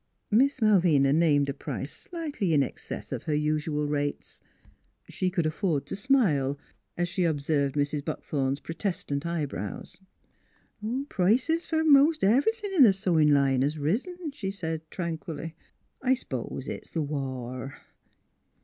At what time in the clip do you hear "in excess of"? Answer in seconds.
2.55-3.25